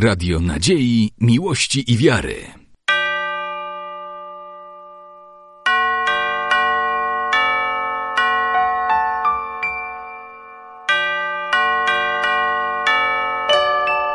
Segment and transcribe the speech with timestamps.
[0.00, 2.34] Radio Nadziei, Miłości i Wiary.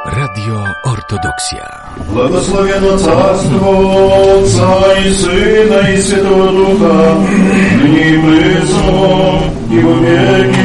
[0.05, 1.95] Radio Ortodoksja.
[2.13, 3.69] Błogosławiono Carstwo
[4.15, 7.15] Ojca i Syna i Świętego Ducha,
[7.81, 9.39] dni przyszło
[9.71, 10.63] i w wieki.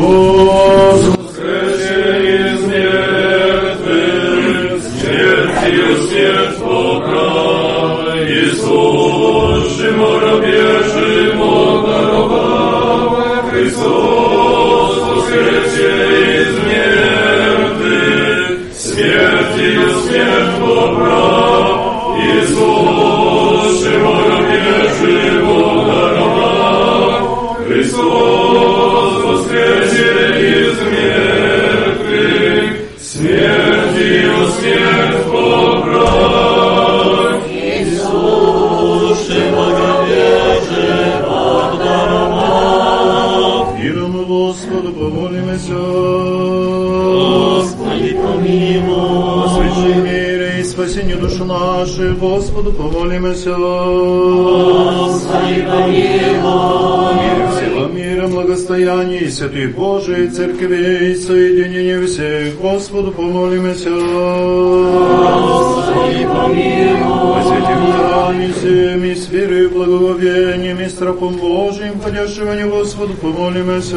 [0.00, 1.00] Христос.
[1.18, 1.98] Воскресе
[2.54, 3.92] из мертвых,
[4.82, 10.19] смертью смерть покрой, Иисус, живоробежимо
[50.90, 53.54] спасению душу нашу, Господу, помолимося.
[55.06, 57.30] Господи, помилуй.
[58.20, 63.90] Мир всего мира, благостояние и святой Божией Церкви, и соединение всех, Господу, помолимося.
[65.40, 67.34] Господи, помилуй.
[67.34, 73.96] По святым храме всем и с верой, благоговением и страхом Божиим, ходящего не Господу, помолимося.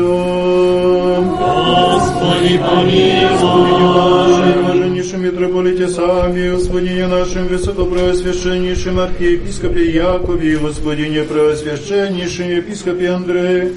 [2.00, 3.74] Господи, помилуй.
[3.84, 13.72] Нашим блаженнейшим митрополите сами, Господине нашим высокопреосвященнейшим архиепископе Якове, Господине преосвященнейшем епископе Андрея,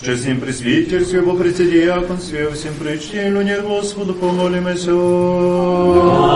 [0.00, 4.92] в честном пресвитерстве, во председиаконстве, всем причтению не Господу помолимся.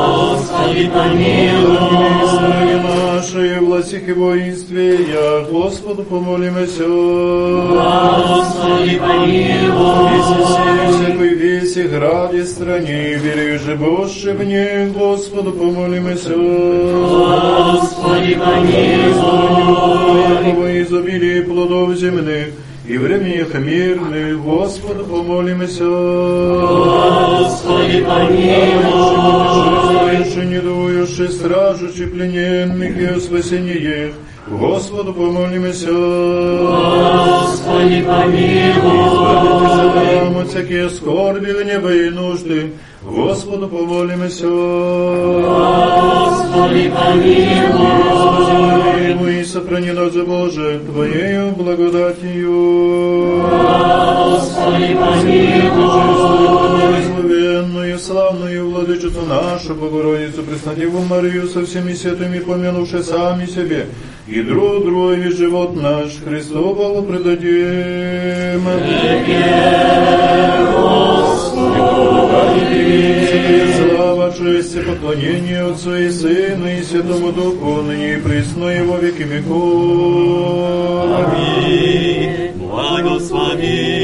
[0.00, 1.78] Господи, помилуй.
[2.83, 6.85] Нашей, власти и воинстве, я Господу помолимся.
[8.29, 10.11] Господи, помилуй.
[10.30, 13.18] Сей, всякой веси, граде, стране,
[13.58, 16.35] же Боже в ней, Господу помолимся.
[17.70, 19.11] Господи, помилуй.
[20.55, 22.48] Во изобилие плодов земных
[22.89, 25.86] и временях мирных, Господу помолимся.
[27.43, 29.45] Господи, помилуй.
[29.88, 34.14] Соверши недующий, стражущий плененных и о спасении их,
[34.48, 35.92] Господу помолимся.
[37.42, 39.16] Господи, помилуй.
[39.76, 42.71] Забираем от всякие скорби, гнева и нужды,
[43.02, 44.46] Господу помолимся.
[46.46, 48.20] Господи, помилуй.
[49.11, 53.42] Ему и сохрани нас, Боже, Твоею благодатью.
[54.30, 56.11] Господи, помилуй.
[56.70, 63.86] Благословенную, славную владычицу нашу, Богородицу, Преснодеву Марию, со всеми святыми, помянувши сами себе,
[64.27, 68.61] и друг другу и живот наш, Христу Богу предадим.
[73.77, 80.61] Слава, честь поклонение Отцу и Сыну и Святому Духу, ныне и присно и веки веков.
[81.20, 82.51] Аминь.
[82.57, 84.01] Благослови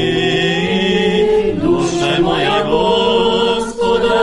[1.61, 4.19] душа моя Господа,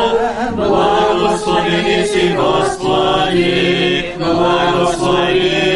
[0.56, 5.73] благослови си Господи, благослови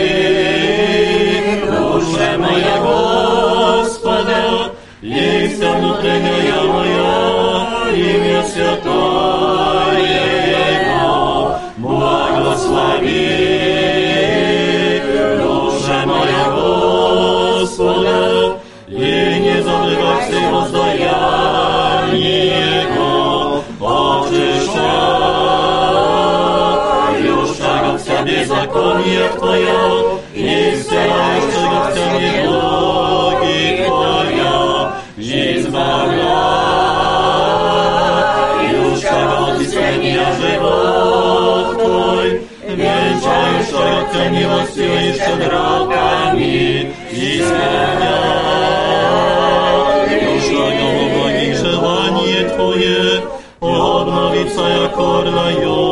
[8.69, 10.29] святое
[11.77, 13.29] благослови
[15.41, 18.59] душа моя Господа,
[18.89, 22.43] и не забывай все воздаяние
[22.83, 24.59] Его, очищаю
[27.57, 30.08] шагом вся беззаконие Твоя,
[44.28, 48.44] от милостью и щедротами, исполняю
[50.42, 53.24] шагом благих желание Твое,
[53.62, 55.87] обновится якорна юность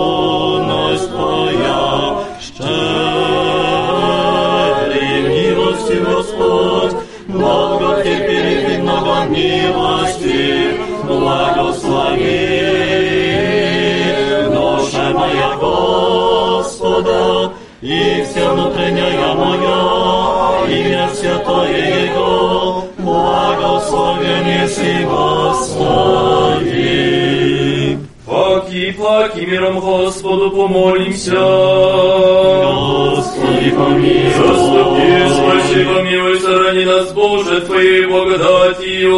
[24.77, 26.67] Еси, Господи.
[28.27, 31.33] Паки, паки, миром Господу помолимся.
[33.15, 34.33] Господи, помилуй.
[34.37, 39.17] Заступи, спаси, помилуй, сохрани нас, Боже, Твоей благодатью.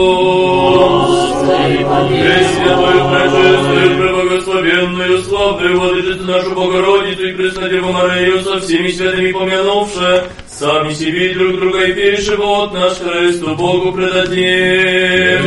[0.78, 2.22] Господи, помилуй.
[2.22, 10.24] Пресвятую, пречистую, преблагословенную, славную Владычицу нашу Богородицу и Преснодеву Марию со всеми святыми помянувши,
[10.58, 15.46] сами себе друг друга и весь живот наш Христу Богу предадим.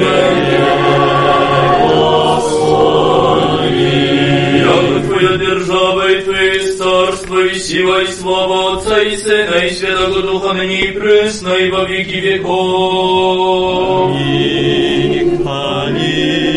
[4.57, 10.21] Яко Твоя держава и Твое царство и сила и слава Отца и Сына и Святого
[10.21, 14.11] Духа ныне и пресно и во веки веков.
[15.41, 16.50] Хвали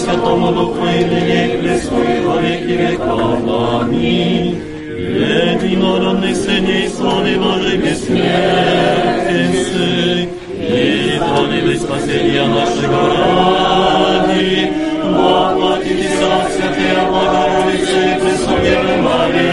[0.00, 3.82] Святому Духу и ныне и присно и во веки веков.
[3.82, 4.58] Аминь.
[4.96, 14.72] Единородный Сын и славе Божий бессмертен Сын, и тронили спасения нашего ради,
[15.04, 17.10] воплотитесь от Святая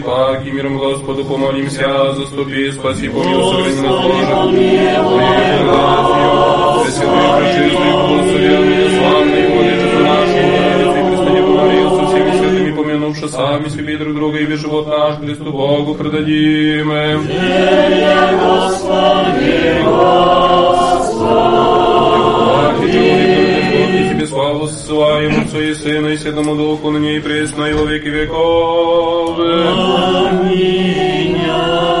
[0.00, 6.92] паки, миром Господу помолимся, заступи, спаси, помилуй, сохрани нас, Боже.
[7.38, 10.40] Пречистую, благословенную, славную Владычицу нашу,
[10.86, 15.18] Богородицу и Марию со всеми святыми помянувши сами себе друг друга, и весь живот наш
[15.18, 16.88] Христу Богу предадим.
[18.40, 20.71] Господи, Тебе
[24.51, 29.39] славу ссылаем Отцу и Сына и Святому Духу, ныне и пресно, и во веки веков.
[30.29, 30.87] Аминь.
[31.45, 32.00] Аминь.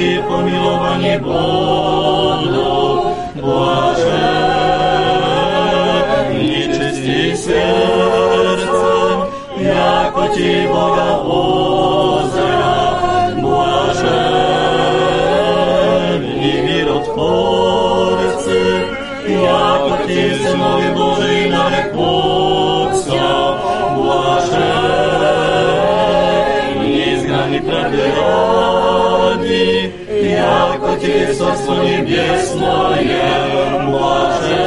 [0.00, 2.48] milosti, pomilovanie Bohu,
[3.36, 4.28] Bože,
[6.32, 9.16] nečistý srdcom,
[9.56, 10.22] jako
[31.10, 33.02] и Царство Небесное
[33.86, 34.66] блаже.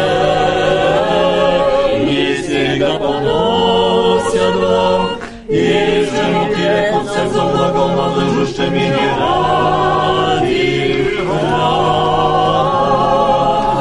[2.07, 5.01] Истинно поносят вам,
[5.47, 10.63] и жену веку сердце благом надлежущими не ради.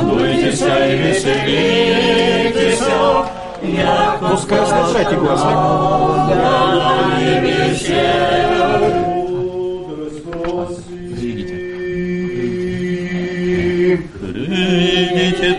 [0.02, 0.62] Радуйтесь и
[0.96, 2.84] веселитесь,
[3.62, 5.52] як пускай сажайте глаза.
[6.28, 6.42] Да,
[7.20, 9.01] и веселье.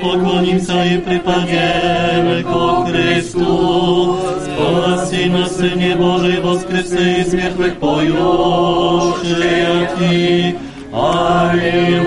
[0.04, 4.18] Poklonimся и припадем ко Христу.
[4.44, 8.18] Спаси нас, Сыне Божий, воскреси из мертвых поющие
[9.98, 10.56] Ти.
[10.92, 12.04] Аллилуйя.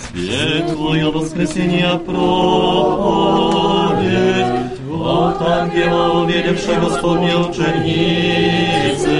[0.00, 3.26] Светлое воскресенье проповедь
[4.56, 4.65] от
[5.40, 9.16] ангела, увидевшей Господне ученицы,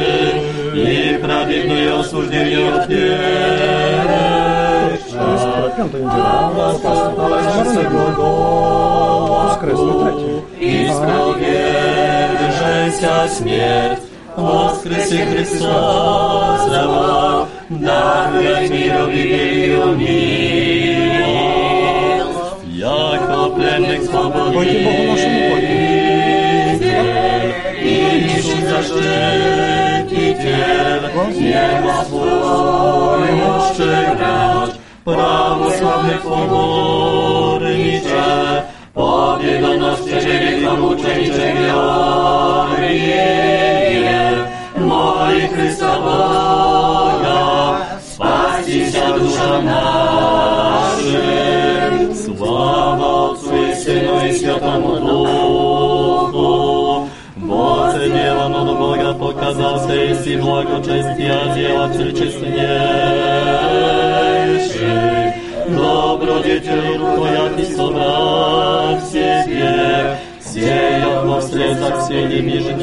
[0.75, 2.87] и праведное осуждение от.
[10.59, 14.03] Исповеджайся смерть,
[14.37, 19.25] воскреси Христос, раба, даруй мирови и
[19.97, 21.17] мир.
[22.65, 23.51] Яко
[24.05, 25.86] свободы, Пойте Богу нашему пойте.
[27.86, 29.42] ищи защититель,
[31.40, 33.32] небо свой
[35.04, 37.66] православных поборниче,
[38.94, 43.02] победоносце века мучениче Георгие,
[44.78, 47.40] моли Христа Бога,
[48.14, 50.92] спасися душа нашим.
[52.14, 53.25] Слава
[59.46, 62.62] Бога показался и си благочестия делатель честнейший.
[65.70, 72.82] Добродетель Твоя Ты собрал в себе, сеял во слезах все нежнейшие.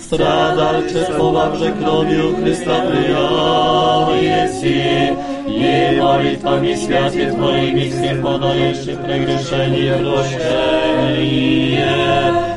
[0.00, 5.14] Страдальчествовавши кровью Христа приял еси,
[5.46, 12.55] и молитвами святых Твоими всем подаешь прегрешение прощение, и ныне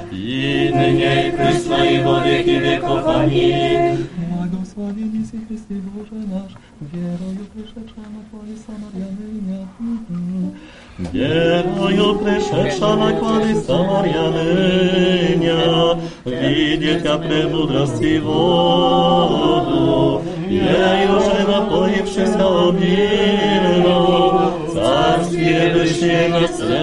[1.80, 3.08] и присно и во веки веков.
[3.08, 4.08] Аминь.
[4.18, 9.62] Błogosławieni si Chryste Boże nasz, wierою przyszedłsza na Twoje Samarianynia.
[10.98, 26.30] Верою пришедша на кланы Самаряныня, видеть как премудрости воду, ею же напоившися обильно, царствие вышнее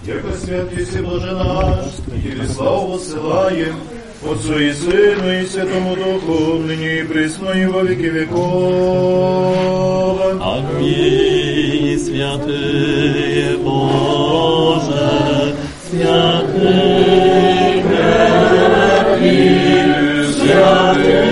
[0.05, 3.75] Яко свят еси Боже наш, Тебе славу посылаем,
[4.23, 8.37] Отцу и Сыну и Святому Духу, ныне и присно и во веки веков.
[10.41, 15.55] Аминь, святые Боже,
[15.89, 19.57] святые крепкий,
[20.33, 21.25] святые,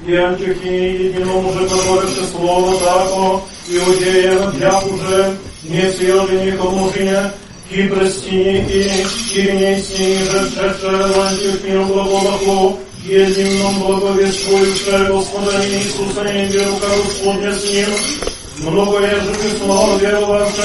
[0.06, 7.32] и Антиохии, единому же говорится слово тако, Иудеям, для уже не съеденником мужине,
[7.68, 16.86] Кипрстини и Киринейстини, же шедшая в Антиохию глаголаху, едином благовествующая Господа Иисуса, и веру ко
[16.96, 17.88] Господня с ним,
[18.63, 20.61] Многое же письмо веровавше,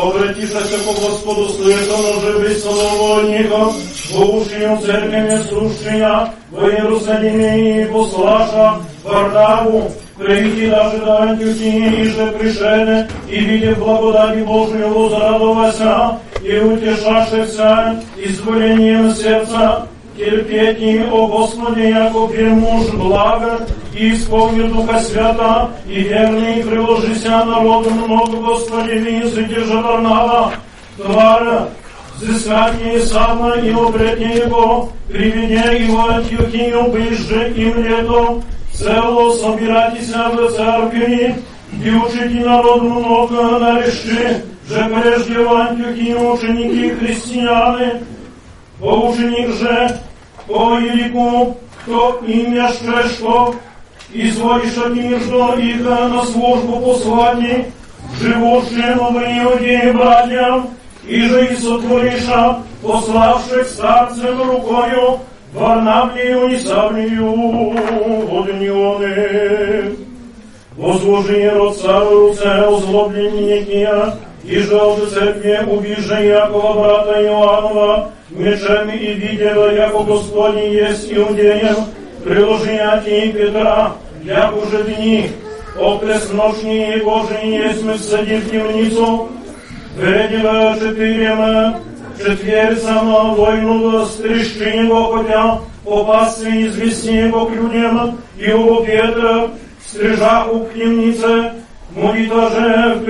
[0.00, 3.74] обратившееся по Господу слышал уже без словольников,
[4.10, 13.08] в ушию церкви несущая в Иерусалиме и послаша Варнаву, прийти даже до Антиохии, же пришене,
[13.28, 22.86] и видев благодати Божию возрадовася, и утешавшися изволением сердца, терпеть им, о Господи, яко муж
[22.94, 30.52] блага, и исполнил Духа Свята, и верный приложися народу много, Господи, же Варнава,
[30.96, 31.68] тваря,
[32.16, 38.42] взыскание Савна и обретение его, приведя его Антиохию, ближе им летом,
[38.72, 41.36] цело собирайтеся в церкви,
[41.84, 48.02] и учите народ много нареши, же прежде в Антиохии ученики христиане,
[48.83, 49.99] по ученик же,
[50.47, 53.55] по Елику, кто имя что,
[54.13, 57.67] изволишь от между их на службу послать,
[58.19, 60.69] живущим в Иудее братьям,
[61.07, 65.19] и же и сотвориша, пославших старцем рукою,
[65.53, 67.33] Варнавлию и Савлию,
[68.27, 69.95] воднионы.
[70.77, 73.63] Возложи род руце озлобление
[74.43, 81.75] и жалды церкви убежа Якова брата Иоаннова, мечами и видела, яко Господень есть иудеем,
[82.23, 83.93] приложи от Петра,
[84.23, 85.31] як уже дни,
[85.79, 89.29] окрест ночни Божий есть мы всади в темницу,
[89.95, 91.79] Вредила четырема,
[92.17, 99.49] четверь сама войну стрижки него хотя, опасный извести его к людям, и у Петра,
[99.85, 101.51] стрижа у темнице,
[101.93, 103.05] молитва же в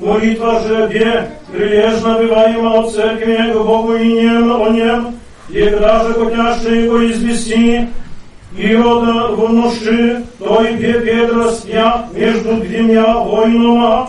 [0.00, 6.14] молитва же бе, прилежно бываема от церкви к Богу и нем о нем, и даже
[6.14, 7.88] хотящий его извести,
[8.56, 14.06] Ирода в ноши, той бе Петра спя между двумя войнами,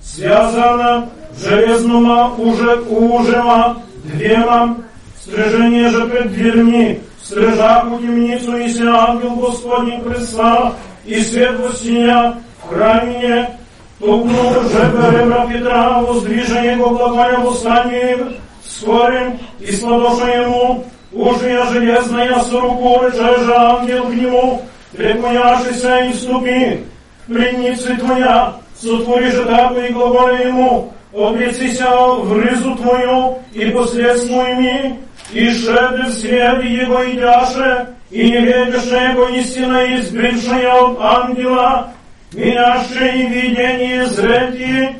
[0.00, 4.76] связана железнома уже ужема, двема,
[5.20, 13.56] стрижение же пред дверьми, стрижа у темницу, и ангел Господень Христа, и светлостия в храме,
[13.99, 20.83] Тукнул же ребра Петра, воздвижа его благая восстанием, скорым и сладоша ему,
[21.13, 24.61] ужия железная с руку, же ангел к нему,
[24.91, 26.83] преклоняшися и ступи,
[27.27, 34.99] пленницы твоя, сотвори же таку и глаголя ему, обрецися в рызу твою и последствиями,
[35.31, 41.93] и шеды в свет его идяше, и не ведеше его истина избившая от ангела,
[42.33, 44.95] менявшие видение зрение,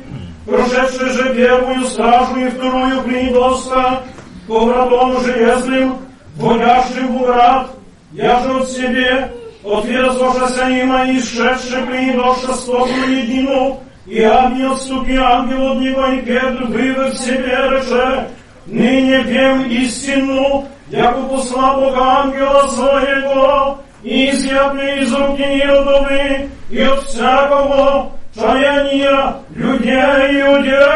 [0.46, 4.02] прошедший же первую стражу и вторую предоска,
[4.46, 5.98] по вратом железным,
[6.36, 7.70] вводящим в град,
[8.12, 9.32] я же от себе,
[9.64, 16.64] отверзошася има и шедший предоша сторону едину, и ангел ступи ангел от него, и Петр
[16.66, 18.28] вывод себе рече,
[18.66, 27.02] ныне пем истину, яко посла Бога ангела своего, и изъятный из руки Иродовы, и от
[27.04, 30.86] всякого чаяния людей иудейских.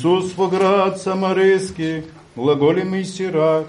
[0.00, 3.66] Иисус в град Самарийский, глаголемый сирак,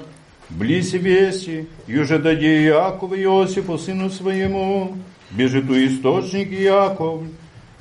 [0.49, 4.95] близ веси, юже даде Иаков Иосифу, сыну своему,
[5.31, 7.23] бежит у источник Иаков,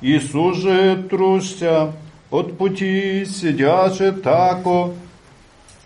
[0.01, 1.93] Иисус же трусся
[2.33, 4.95] от пути, сидячи тако,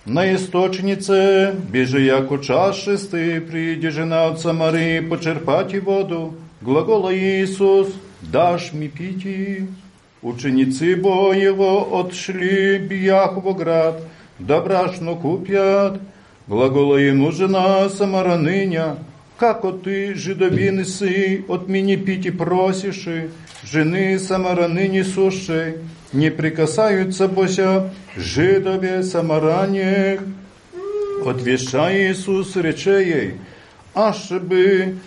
[0.06, 7.88] на істочнице, біже яко час шестий, прийде жена от Самари, почерпати воду, глагола Иисус,
[8.22, 9.62] дашь ми пити.
[10.23, 14.01] Ученицы бо его отшли бияк в град,
[14.37, 16.01] да брашно купят.
[16.47, 18.97] Глагола ему жена самараныня,
[19.37, 23.07] како ты, жидовины сы, от меня пить и просишь,
[23.63, 25.77] жены самараныни суши,
[26.11, 30.21] не прикасаются бося жидове самаранех.
[31.25, 33.33] Отвещай Иисус рече ей,
[33.93, 34.97] аж бы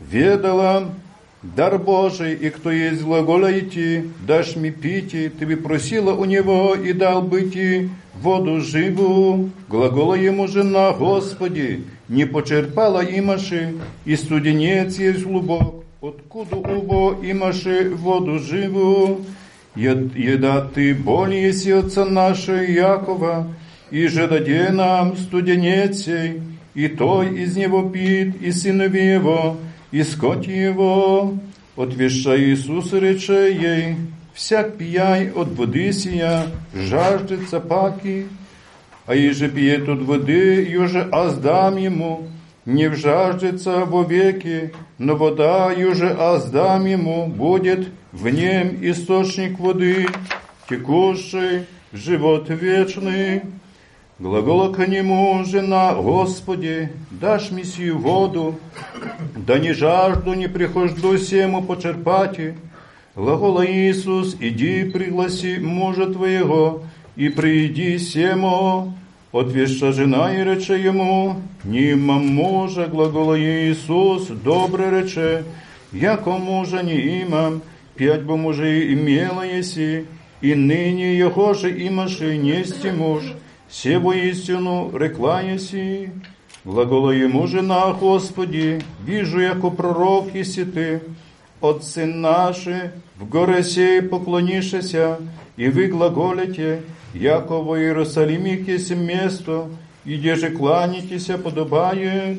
[0.00, 0.88] ведала
[1.42, 6.74] дар Божий, и кто есть глагола идти, дашь мне пить, ты бы просила у него
[6.74, 9.50] и дал бы ти воду живу.
[9.68, 13.74] Глагола ему жена, Господи, не почерпала имаши,
[14.04, 19.20] и студенец есть глубок, откуда убо имаши воду живу.
[19.76, 23.46] Ед- Еда ты более есть отца нашего Якова,
[23.92, 26.42] и же даде нам студенецей,
[26.74, 29.56] и той из него пит, и сынови его,
[29.92, 31.38] и скот его.
[31.76, 33.96] Отвеща Иисус рече ей,
[34.34, 38.26] всяк пияй от воды сия, жаждется паки,
[39.06, 42.28] а еже пьет от воды, юже аздам ему,
[42.64, 50.08] не вжаждется вовеки, но вода юже аздам ему, будет в нем источник воды,
[50.68, 53.42] текущий в живот вечный.
[54.19, 58.59] Глагола к нему жена, Господи, дашь мне сию воду,
[59.35, 62.55] да не жажду, не прихожду сему почерпати.
[63.15, 66.83] Глагола Иисус, иди пригласи мужа твоего,
[67.15, 68.93] и приди сему.
[69.31, 75.43] Отвеща жена и рече ему, нима мужа, глагола Иисус, добре рече,
[75.91, 77.63] яко мужа не имам,
[77.95, 80.05] пять бы мужей имела еси,
[80.41, 83.23] и ныне его же имаши нести муж,
[83.72, 86.10] се истину рекла еси.
[86.64, 91.00] Глагола ему жена, Господи, вижу, яко пророк еси ты,
[91.62, 95.18] отцы наши, в горе сей поклонишься,
[95.56, 96.82] и вы глаголите,
[97.14, 99.68] яко во Иерусалиме есть место,
[100.04, 102.38] и где же кланяйтеся подобает.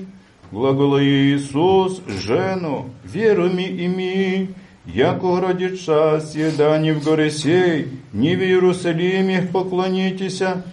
[0.52, 4.50] Глагола Иисус, жену, веру ми ими,
[4.86, 10.64] яко ради час, еда не в горе сей, не в Иерусалиме поклонитеся,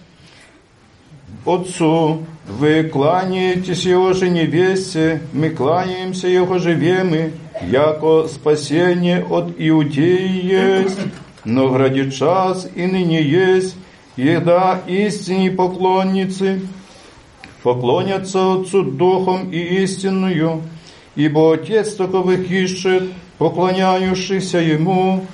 [1.45, 10.45] Отцу, вы кланяетесь Его же невесте, мы кланяемся Его же вемы, яко спасение от Иудеи
[10.45, 10.99] есть,
[11.45, 13.75] но гради час и ныне есть,
[14.15, 16.61] еда истине поклонницы,
[17.63, 20.63] поклонятся Отцу Духом и истинную,
[21.15, 23.03] ибо Отец таковых ищет,
[23.37, 25.25] поклоняющихся Ему,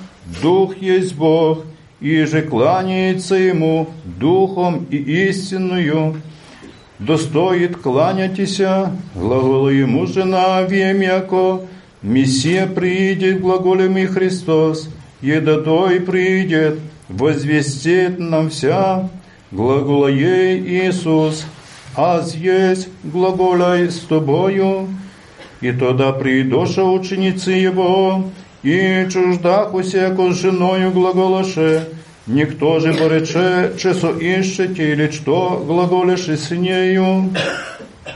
[0.42, 1.64] Дух есть Бог,
[1.99, 6.21] и же кланяется Ему Духом и истинную.
[6.99, 11.61] Достоит кланяйтеся, глагола Ему жена вемяко,
[12.01, 14.89] Мессия придет, глаголем и Христос,
[15.21, 19.09] едодой придет, возвестит нам вся,
[19.51, 21.45] глагола ей Иисус,
[21.95, 24.87] аз есть глаголяй с тобою,
[25.59, 28.25] и тогда придоша ученицы его,
[28.63, 31.87] и чуждах усяко с женою глаголаше,
[32.27, 37.31] никто же порече, чесо ищете, или что глаголеше с нею.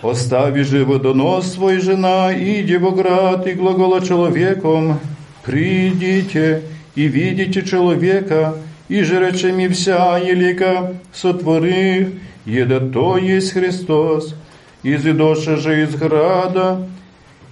[0.02, 5.00] Остави же водонос свой жена, иди в град, и глагола человеком,
[5.46, 6.64] придите
[6.96, 8.56] и видите человека,
[8.90, 12.10] и же рече ми вся елика сотворив,
[12.46, 14.36] еда то есть Христос,
[14.84, 16.88] изидоша же из града,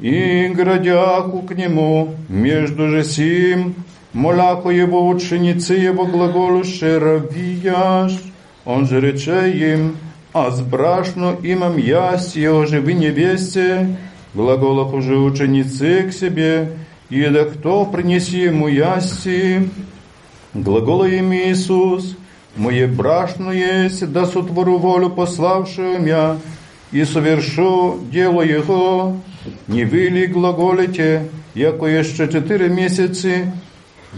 [0.01, 3.75] и градяху к нему, между же сим,
[4.13, 8.13] моляху его ученицы его глаголуше равияш,
[8.65, 9.97] он же рече им,
[10.33, 13.95] а сбрашно имам ясть его же вы невесте,
[14.33, 16.71] глаголах уже ученицы к себе,
[17.09, 19.69] и да кто принеси ему ясти,
[20.55, 22.17] глагола им Иисус,
[22.55, 26.37] мое брашно есть, да сотвору волю пославшего меня,
[26.91, 29.17] и совершу дело его,
[29.68, 33.52] не вы ли глаголите, яко еще четыре месяцы,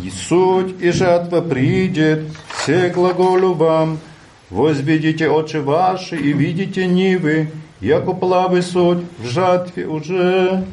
[0.02, 2.24] и суть и жатва придет,
[2.56, 3.98] все глаголю вам,
[4.50, 10.64] возведите очи ваши и видите нивы, яко плавы суть в жатве уже.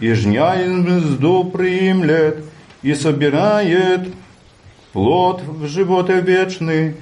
[0.00, 2.44] и жня из мзду приимлет,
[2.82, 4.08] и собирает
[4.92, 6.96] плод в животе вечный,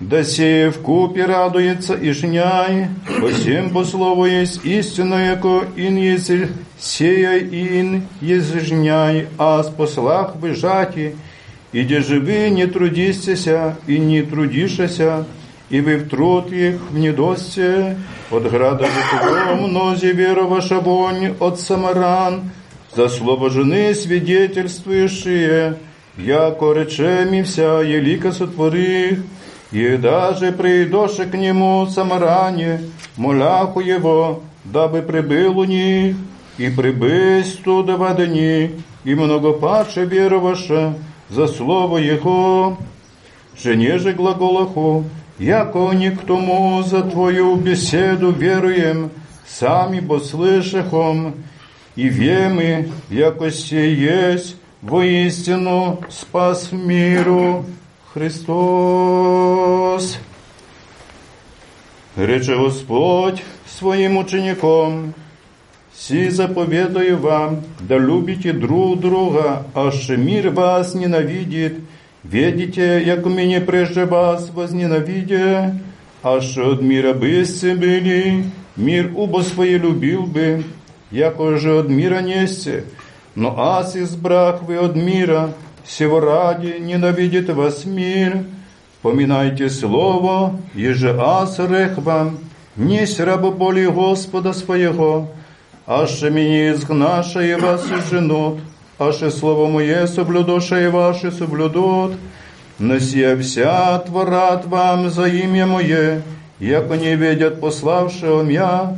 [0.00, 2.88] да сея в купе радуется и жняй,
[3.20, 6.30] по всем по слову есть истина, яко ин есть
[6.78, 11.14] сея ин есть жняй, а с послах выжати,
[11.72, 15.24] и де живы не трудистеся, и не трудишеся,
[15.70, 17.96] и вы в труд их в недосте,
[18.30, 22.50] от града житого мнози вера ваша вонь от самаран,
[22.94, 25.78] за слово жены свидетельствующие,
[26.18, 29.20] яко речем вся елика сотворих,
[29.72, 32.80] и даже придоше к нему самаране,
[33.16, 36.16] моляху его, дабы прибыл у них,
[36.58, 38.70] и прибысь туда в дни,
[39.04, 40.94] и многопаче вероваше
[41.30, 42.76] за слово его,
[43.56, 45.04] жене же глаголаху,
[45.38, 49.10] яко не к тому за твою беседу веруем,
[49.48, 51.34] сами бо слышахом,
[51.96, 57.64] и вемы, яко се есть воистину спас миру
[58.16, 59.38] Христос.
[62.16, 65.14] Рече Господь своим учеником,
[65.94, 71.80] Си заповедаю вам, да любите друг друга, аж мир вас ненавидит.
[72.24, 75.74] Ведите, як меня прежде вас возненавидя,
[76.22, 78.44] аж от мира бысцы были,
[78.76, 80.62] мир убо свои любил бы,
[81.10, 82.84] яко же от мира несте,
[83.34, 85.52] но аз избрах вы от мира,
[85.87, 88.43] сего ради ненавидит вас мир.
[89.01, 92.39] Поминайте слово, еже аз рех вам,
[92.75, 95.27] несть рабо боли Господа своего,
[95.85, 98.57] аше мені изгнашає вас і женот,
[98.97, 102.11] аше слово моє соблюдошає ваші соблюдот,
[102.79, 106.21] носія вся творат вам за ім'я моє,
[106.59, 108.97] як они видят пославшего мя,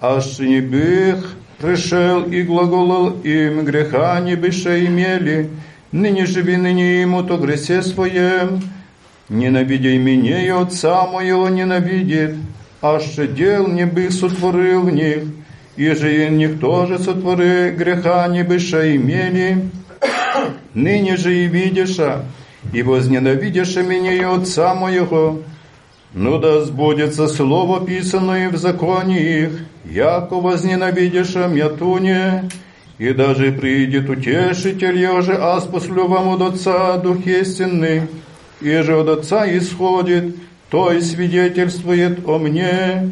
[0.00, 5.48] аж не бых пришел и глаголал им, греха не быше имели,
[5.91, 8.61] ныне живи ныне ему то гресе своем,
[9.29, 12.35] ненавидя меня и отца моего ненавидит,
[12.81, 13.03] аж
[13.35, 15.23] дел не бы сотворил в них,
[15.75, 19.69] и же никто же сотвори греха не быша имели,
[20.73, 22.25] ныне же и видиша,
[22.73, 25.41] и возненавидиша меня и отца моего,
[26.13, 29.51] ну да сбудется слово, писанное в законе их,
[29.85, 32.49] яко возненавидиша мятуне,
[32.98, 38.02] и даже придет утешитель, еже аз послю вам от Отца Дух истинный,
[38.60, 40.34] и же от Отца исходит,
[40.70, 43.10] то и свидетельствует о мне,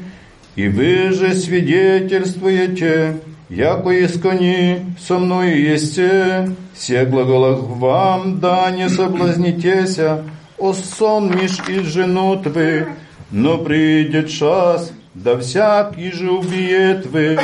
[0.57, 10.25] и вы же свидетельствуете, яко искони со мною есте, все глаголах вам, да не соблазнитеся,
[10.57, 12.87] о сон меж и женут вы,
[13.31, 17.39] но придет час, да всякий же убиет вы,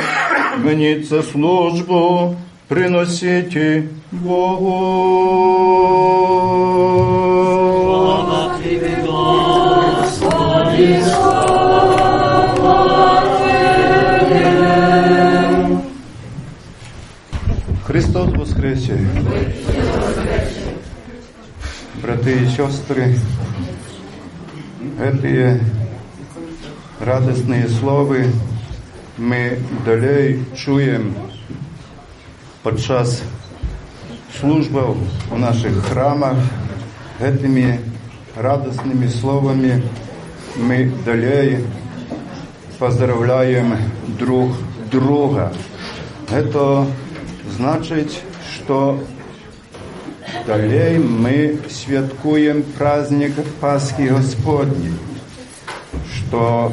[0.59, 2.35] гонится службу,
[2.67, 4.81] приносите Богу.
[7.83, 11.03] Слава Тебе, Господи,
[17.83, 18.99] Христос воскресе!
[22.03, 23.15] Брати і сестри,
[24.99, 25.59] эти
[26.99, 28.15] радостные слова
[29.18, 31.12] ми далей чуємо
[32.64, 33.22] під час
[34.40, 34.82] служби
[35.32, 36.36] у наших храмах.
[37.18, 37.80] Этими
[38.36, 39.82] радостными словами
[40.56, 41.62] мы далее
[42.78, 43.76] поздравляем
[44.18, 44.52] друг
[44.90, 45.52] друга.
[46.30, 46.86] Это
[47.56, 48.12] значит,
[48.54, 49.02] что
[50.46, 54.92] далее мы святкуем праздник Пасхи Господней,
[56.14, 56.72] что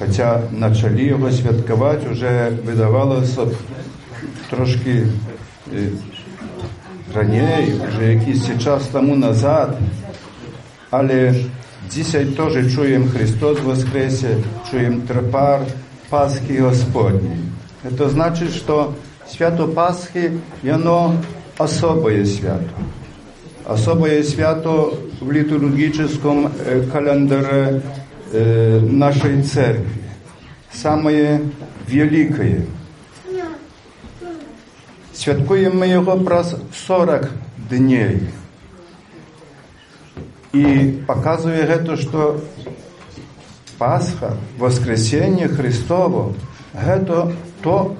[0.00, 3.46] хотя начали його святкувати, вже видавалося
[4.50, 5.06] трошки
[5.76, 5.88] е,
[7.14, 9.78] раніше, вже якийсь час тому назад,
[10.90, 11.34] але
[11.92, 14.36] dzisiaj теж чуємо Христос воскресе,
[14.70, 15.60] чуємо трепар
[16.08, 17.38] Пасхи Господней.
[17.84, 18.94] Это значит, что
[19.28, 20.30] свято Пасхи,
[20.74, 21.14] оно
[21.58, 22.70] особое свято.
[23.66, 27.82] Особое свято в литургическом э, календаре
[28.31, 30.03] э, нашей церкви.
[30.71, 31.41] Самое
[31.87, 32.65] великое.
[35.13, 37.31] Святкуем мы его про 40
[37.69, 38.29] дней.
[40.51, 42.41] И показывает это, что
[43.77, 46.33] Пасха, воскресение Христово,
[46.73, 47.97] это то,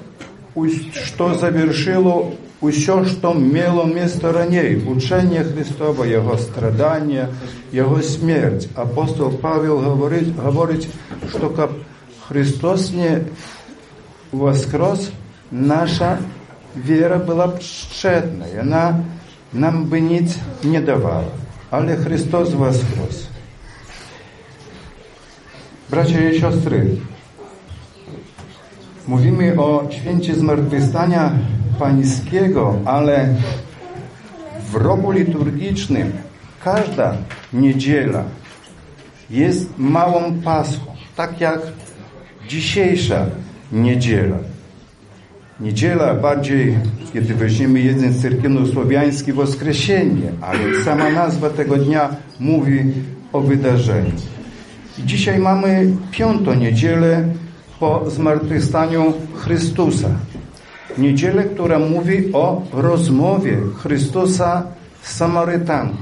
[1.06, 2.34] что завершило
[2.69, 7.31] все, что имело место ранее, учение Христова, Его страдания,
[7.73, 8.69] Его смерть.
[8.75, 10.87] Апостол Павел говорит, говорит
[11.31, 11.71] что как
[12.29, 13.25] Христос не
[14.33, 15.11] воскрес,
[15.51, 16.19] nasza
[16.77, 18.95] wiara była szczedna i ona
[19.53, 21.25] nam by nic nie dawała.
[21.71, 23.27] Ale Chrystus woskres.
[25.91, 26.97] Bracia i siostry,
[29.07, 31.33] mówimy o święcie zmartwychwstania
[31.79, 33.35] pańskiego, ale
[34.71, 36.13] w roku liturgicznym
[36.65, 37.15] każda
[37.53, 38.25] niedziela
[39.31, 41.61] jest małą Paschą, tak jak
[42.49, 43.27] dzisiejsza
[43.73, 44.37] niedziela.
[45.61, 46.79] Niedziela bardziej,
[47.13, 52.09] kiedy weźmiemy jeden cerkiewno-słowiański, Woskresenie, ale sama nazwa tego dnia
[52.41, 52.93] mówi
[53.33, 54.13] o wydarzeniu.
[54.99, 57.25] I dzisiaj mamy piątą niedzielę
[57.81, 60.09] po zmartwychwstaniu Chrystusa.
[61.01, 64.63] Niedzielę, która mówi o rozmowie Chrystusa
[65.03, 65.97] z Samarytanką.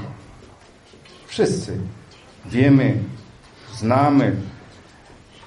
[1.27, 1.79] Wszyscy
[2.47, 2.95] wiemy,
[3.77, 4.37] znamy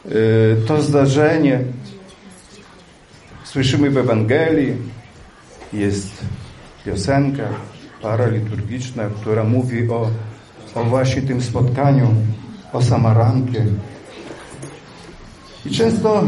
[0.06, 1.60] y, to zdarzenie.
[3.44, 4.74] Słyszymy w Ewangelii,
[5.74, 6.26] jest
[6.86, 7.44] piosenka
[8.02, 10.10] paraliturgiczna, która mówi o,
[10.76, 12.08] o właśnie tym spotkaniu,
[12.74, 13.66] o Samarankie.
[15.66, 16.24] I często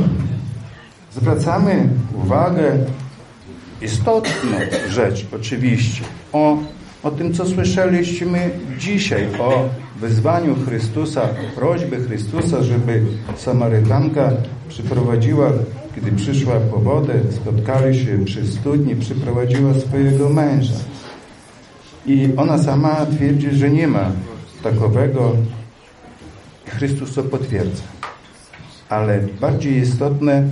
[1.12, 1.90] zwracamy
[2.24, 2.78] uwagę,
[3.84, 4.58] istotną
[4.90, 6.58] rzecz oczywiście, o,
[7.04, 9.70] o tym, co słyszeliśmy dzisiaj, o
[10.00, 13.02] wezwaniu Chrystusa, o prośbie Chrystusa, żeby
[13.38, 14.32] Samarytanka
[14.70, 15.52] przyprowadziła,
[15.96, 20.74] kiedy przyszła po wodę, spotkali się przy studni, przyprowadziła swojego męża.
[22.06, 24.12] I ona sama twierdzi, że nie ma
[24.64, 25.36] takowego.
[26.68, 27.84] Chrystus to potwierdza.
[28.90, 30.44] Ale bardziej istotne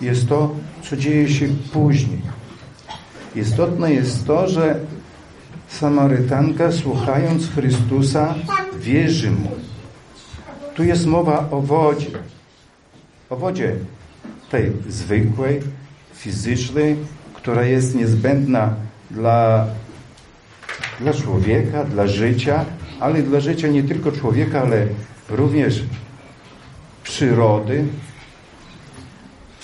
[0.00, 0.50] jest to,
[0.82, 2.39] co dzieje się później.
[3.34, 4.80] Istotne jest to, że
[5.68, 8.34] Samarytanka, słuchając Chrystusa,
[8.80, 9.50] wierzy Mu.
[10.74, 12.10] Tu jest mowa o wodzie.
[13.30, 13.76] O wodzie
[14.50, 15.60] tej zwykłej,
[16.14, 16.96] fizycznej,
[17.34, 18.74] która jest niezbędna
[19.10, 19.66] dla,
[21.00, 22.64] dla człowieka, dla życia,
[23.00, 24.86] ale dla życia nie tylko człowieka, ale
[25.28, 25.82] również
[27.02, 27.84] przyrody.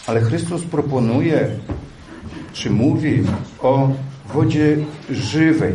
[0.06, 1.48] Ale Chrystus proponuje,
[2.56, 3.22] czy mówi
[3.62, 3.88] o
[4.34, 4.76] wodzie
[5.10, 5.74] żywej,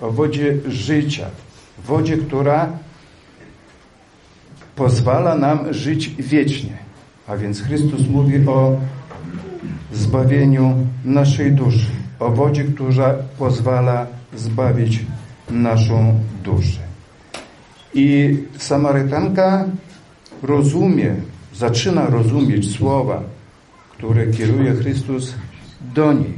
[0.00, 1.26] o wodzie życia,
[1.86, 2.68] wodzie, która
[4.76, 6.76] pozwala nam żyć wiecznie.
[7.26, 8.76] A więc Chrystus mówi o
[9.92, 15.00] zbawieniu naszej duszy, o wodzie, która pozwala zbawić
[15.50, 16.80] naszą duszę.
[17.94, 19.64] I Samarytanka
[20.42, 21.14] rozumie,
[21.54, 23.22] zaczyna rozumieć słowa,
[23.90, 25.34] które kieruje Chrystus
[25.80, 26.34] do niej.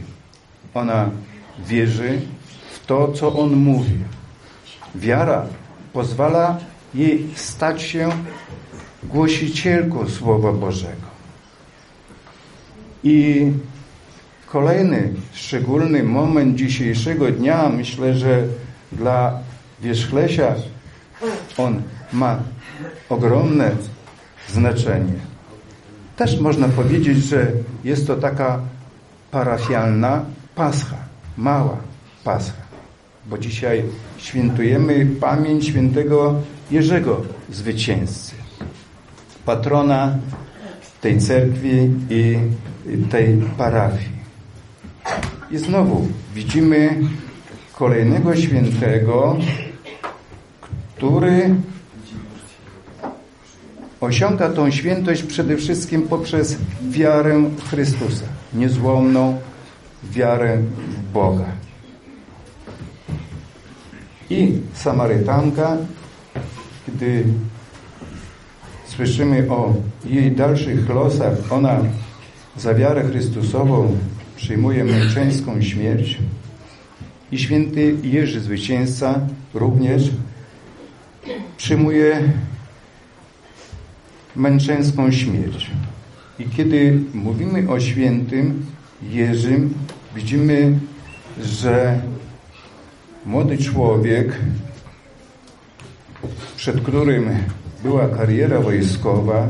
[0.74, 1.10] Ona
[1.66, 2.20] wierzy
[2.72, 3.98] w to, co On mówi.
[4.94, 5.46] Wiara
[5.92, 6.58] pozwala
[6.94, 8.08] jej stać się
[9.02, 11.08] głosicielką Słowa Bożego.
[13.04, 13.46] I
[14.46, 18.42] kolejny szczególny moment dzisiejszego dnia, myślę, że
[18.92, 19.38] dla
[19.80, 20.54] Wierzchlesia
[21.56, 22.38] on ma
[23.08, 23.70] ogromne
[24.48, 25.12] znaczenie.
[26.16, 27.52] Też można powiedzieć, że
[27.84, 28.60] jest to taka
[29.30, 30.96] parafialna Pascha,
[31.36, 31.76] mała
[32.24, 32.62] Pascha,
[33.26, 33.84] bo dzisiaj
[34.18, 36.34] świętujemy pamięć świętego
[36.70, 38.34] Jerzego Zwycięzcy,
[39.44, 40.18] patrona
[41.00, 42.38] tej cerkwi i
[43.10, 44.18] tej parafii.
[45.50, 46.96] I znowu widzimy
[47.74, 49.36] kolejnego świętego,
[50.96, 51.54] który
[54.00, 56.58] osiąga tą świętość przede wszystkim poprzez
[56.90, 59.40] wiarę Chrystusa, niezłomną
[60.02, 60.58] wiarę
[60.88, 61.46] w Boga.
[64.30, 65.76] I Samarytanka,
[66.88, 67.24] gdy
[68.86, 71.80] słyszymy o jej dalszych losach, ona
[72.56, 73.96] za wiarę Chrystusową
[74.36, 76.18] przyjmuje męczeńską śmierć
[77.32, 79.20] i święty Jerzy Zwycięzca
[79.54, 80.10] również
[81.56, 82.32] przyjmuje
[84.36, 85.70] męczeńską śmierć.
[86.38, 88.66] I kiedy mówimy o świętym
[89.02, 89.74] Jerzym,
[90.14, 90.78] widzimy,
[91.42, 92.00] że
[93.26, 94.36] młody człowiek,
[96.56, 97.28] przed którym
[97.82, 99.46] była kariera wojskowa,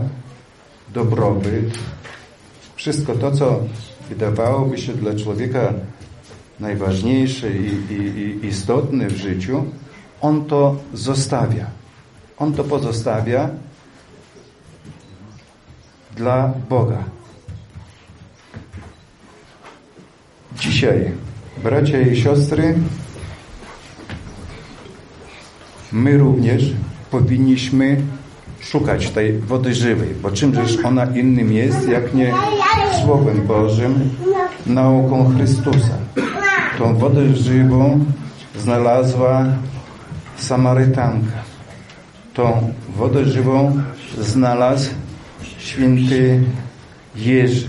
[0.94, 1.78] dobrobyt,
[2.76, 3.60] wszystko to, co
[4.08, 5.72] wydawałoby się dla człowieka
[6.60, 9.64] najważniejsze i, i, i istotne w życiu,
[10.20, 11.66] on to zostawia.
[12.38, 13.50] On to pozostawia
[16.18, 16.98] dla Boga.
[20.58, 21.12] Dzisiaj,
[21.62, 22.74] bracia i siostry,
[25.92, 26.62] my również
[27.10, 28.02] powinniśmy
[28.60, 32.32] szukać tej wody żywej, bo czymżeż ona innym jest, jak nie
[33.04, 34.10] Słowem Bożym,
[34.66, 35.98] nauką Chrystusa.
[36.78, 38.04] Tą wodę żywą
[38.58, 39.44] znalazła
[40.36, 41.38] Samarytanka.
[42.34, 43.82] Tą wodę żywą
[44.18, 44.90] znalazł
[45.58, 46.40] święty
[47.16, 47.68] Jerzy.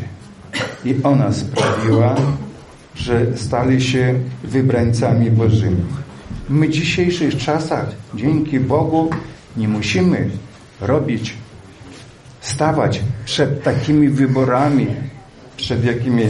[0.85, 2.15] I ona sprawiła,
[2.95, 5.83] że stali się wybrańcami Bożymi.
[6.49, 7.85] My w dzisiejszych czasach,
[8.15, 9.09] dzięki Bogu,
[9.57, 10.29] nie musimy
[10.81, 11.33] robić,
[12.41, 14.87] stawać przed takimi wyborami,
[15.57, 16.23] przed jakimi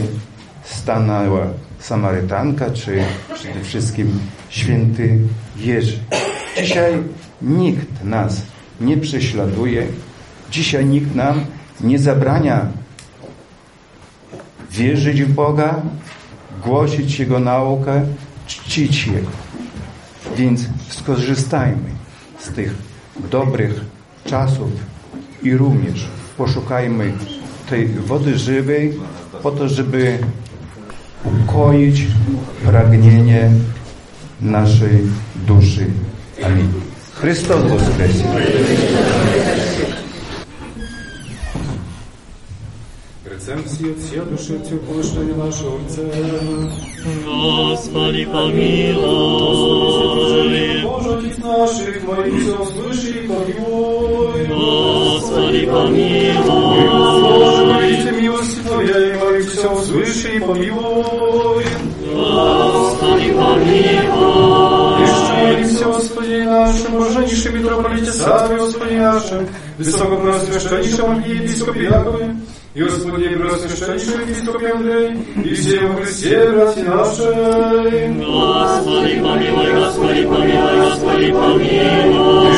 [0.64, 1.46] stanęła
[1.78, 3.04] Samarytanka, czy
[3.34, 5.18] przede wszystkim święty
[5.56, 5.98] Jerzy.
[6.62, 6.92] Dzisiaj
[7.42, 8.42] nikt nas
[8.80, 9.86] nie prześladuje,
[10.50, 11.44] dzisiaj nikt nam
[11.80, 12.66] nie zabrania
[14.70, 15.82] wierzyć w Boga,
[16.64, 18.02] głosić Jego naukę,
[18.46, 19.30] czcić Jego.
[20.36, 21.90] Więc skorzystajmy
[22.38, 22.74] z tych
[23.30, 23.80] dobrych
[24.24, 24.70] czasów
[25.42, 27.12] i również poszukajmy
[27.70, 28.92] tej wody żywej
[29.42, 30.18] po to, żeby
[31.24, 32.06] ukoić
[32.64, 33.50] pragnienie
[34.40, 34.98] naszej
[35.46, 35.86] duszy.
[36.44, 36.72] Amin.
[37.14, 38.24] Chrystus Woskresie.
[43.49, 46.01] Recenzji od Sia duszy Cię pomieszczenie nasze Ojcze.
[47.25, 49.03] Господи, помилуй.
[50.83, 54.45] Боже, Отец наших, молимся, услыши и помилуй.
[54.47, 56.89] Господи, помилуй.
[57.21, 61.65] Боже, молимся, милости Твоей, молимся, услыши и помилуй.
[62.13, 65.01] Господи, помилуй.
[65.01, 69.47] Еще молимся, Господи нашим, блаженнейшим митрополите Саве, Господи нашим,
[69.79, 72.35] высокопросвященнейшем архиепископе Якове,
[72.72, 78.14] и Господи, преосвященнейшем епископе Андрей, и все во Христе, братья наши.
[78.16, 82.52] Господи, помилуй, Господи, помилуй, Господи, помилуй.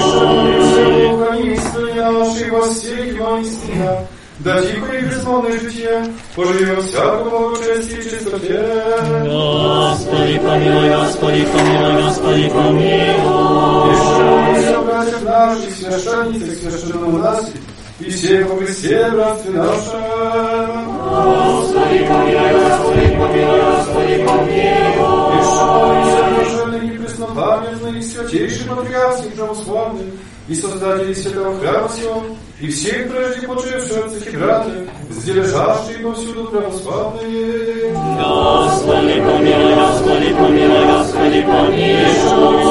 [0.68, 3.98] Все хранители наши во всех его истинах,
[4.40, 6.04] да тихо и безмолвное житие,
[6.36, 8.60] поживем всякому благочестии и чистоте.
[9.24, 13.94] Господи, помилуй, Господи, помилуй, Господи, помилуй.
[14.60, 17.50] Все братьев наших, священницах, священному нас,
[18.00, 20.01] и все во Христе, братья наши.
[21.45, 25.37] Господи, помилуй, Господи, помилуй, Господи, помилуй.
[25.37, 25.63] Еще
[26.03, 30.05] все блаженных и преснопамятных, и святейших патриархов православных,
[30.47, 32.23] и создателей святого храма сего,
[32.59, 37.93] и всех прежде почивших отцах и братьев, сдележавшие повсюду православные.
[37.93, 42.67] Господи, помилуй, Господи, помилуй, Господи, помилуй.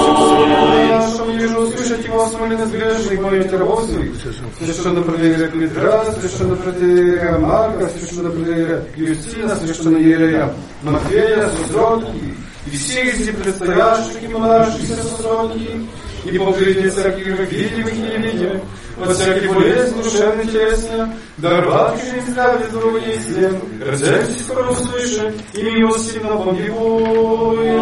[0.89, 4.13] Нашему вижу услышать его осмолено грешных, моих рабов своих,
[4.59, 10.53] священно проверя Петра, священно проверя Марка, священно проверя Юстина, священно Ерея
[10.83, 12.35] Матфея, сосродки,
[12.68, 15.88] и всех здесь предстоящих и монашеских сосродки,
[16.26, 18.62] и покрытие всяких видимых и невидимых,
[19.02, 21.08] от всякой болезни душевной телесной,
[21.38, 23.56] даровавших им здравие, здоровье и след,
[23.86, 27.80] рождайтесь скоро услышим, и милостивно помилуй.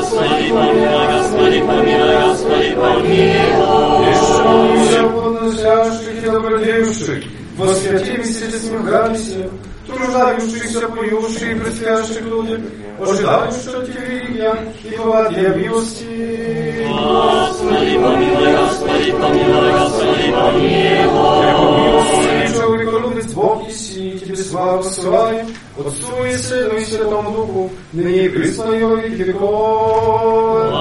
[0.00, 4.06] Господи, помилуй, Господи, помилуй, Господи, помилуй.
[4.10, 7.24] Еще подносящих и добродевших,
[7.57, 9.49] восхвятим естественным границе,
[9.87, 12.59] труждающихся, поющих и предспящих людях,
[12.99, 16.87] ожидающих тебя и поводья милости.
[16.87, 21.51] Господи, помилуй, Господи, помилуй, Господи, помилуй.
[21.81, 28.29] Милости, человеколюбец Бог еси, тебе славу посылаем, Отцу и Сыну и Святому Духу, ныне и
[28.29, 30.71] присно и во веки веков.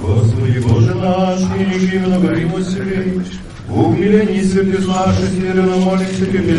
[0.00, 3.22] Господи Боже наш, и многовимо себе,
[3.68, 6.58] в умилении святых наших верно молимся Тебе,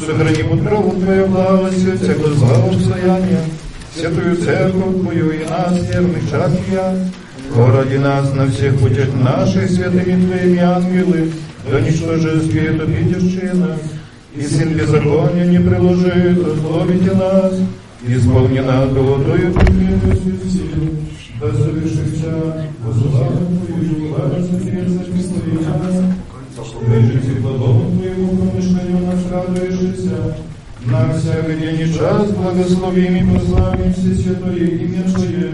[0.00, 3.42] сохрани под праву Твою благость, всякое зло обстояние,
[3.94, 6.94] святую церковь Твою и нас, верных чатья,
[7.54, 11.32] Поради нас на всех путях наших святыми Твоими ангелы,
[11.70, 13.80] да ничтоже свет обидевшие нас,
[14.34, 17.54] и сын беззакония не приложит, условите нас,
[18.02, 20.94] исполнена голодою предметностью сил,
[21.40, 26.14] да совершится во славу Твою, власть сердца Христоя.
[26.82, 30.36] Выжите плодом Твоему помышлению нас радуешься,
[30.84, 35.52] на всякий день и час благословим и прославим все святое имя Твое,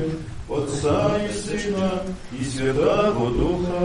[0.48, 1.90] Отца и Сына
[2.32, 3.78] и Святого Духа.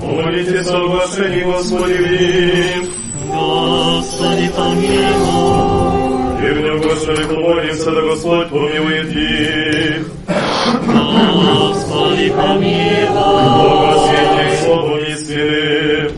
[0.00, 2.83] Помолите соглашение Господи, Господи,
[4.55, 6.05] помилуй.
[6.41, 10.07] и в нем Господи помолимся, да Господь помилует их.
[10.87, 13.45] Господи, помилуй.
[13.57, 16.11] Бога святей словом истины,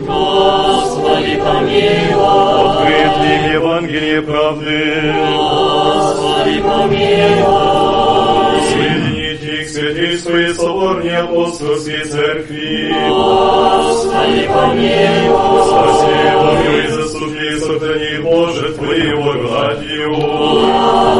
[0.00, 2.14] Господи, помилуй.
[2.14, 5.14] от Открыть им Евангелие правды.
[5.36, 7.88] Господи, помилуй.
[8.72, 12.94] Соедините их святействуя соборней апостольской церкви.
[13.08, 15.62] Господи, помилуй.
[15.68, 16.97] Спаси, помилуй,
[17.38, 20.14] заступи, сохрани, Боже, Твоего благодатью.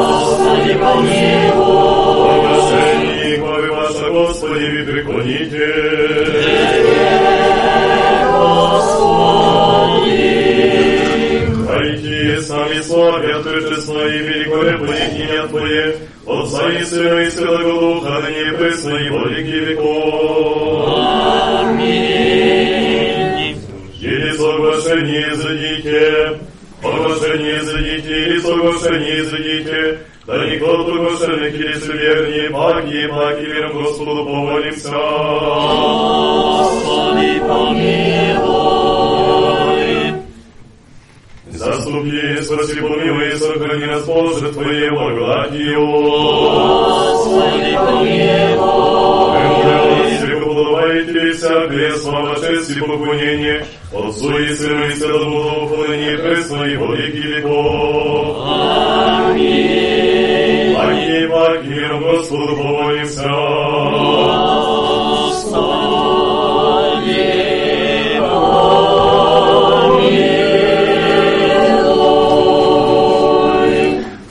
[0.09, 1.99] Господи, помилуй.
[2.41, 5.67] Благослови их, ваша, Господи, и преклоните.
[11.67, 15.95] Хайте сами славят торжество и великолепное имя Твое,
[16.27, 20.78] Отца и Сына и Святого Духа, ныне пресно и во веки веков.
[24.49, 26.39] соглашение за дитя,
[26.81, 34.25] соглашение за детей, соглашение за дитя, да никто соглашенных или суверни, маги, маги, вером Господу
[34.25, 34.89] помолимся.
[36.57, 38.69] Господи, помилуй.
[41.51, 45.87] Заступи, спаси, помилуй, сохрани нас, Боже, твоего благодатью.
[47.11, 49.28] Господи, помилуй.
[51.99, 56.95] Слава, честь и поклонение, Отцу и Сыну и Святому Духу, ныне и пресно и во
[56.95, 58.37] веки веков.
[59.27, 60.75] Аминь.
[60.75, 63.29] Паки, паки, Господу помолимся.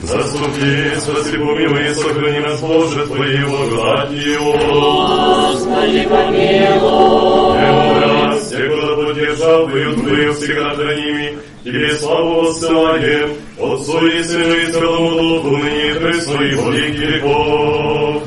[0.01, 5.38] Заступи, спаси, помилуй, сохрани нас, Боже, Твоей благодатью.
[5.88, 7.58] Господи, помилуй.
[7.58, 14.66] Раз, те, кто поддержал Твою Твою всегда храними, Тебе славу воссылаем, Отцу и Сыну и
[14.66, 18.22] Святому Духу, ныне и пресно и во веки веков.